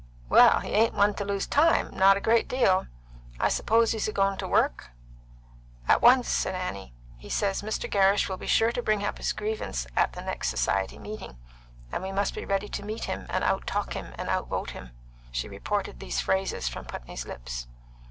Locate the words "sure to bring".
8.47-9.01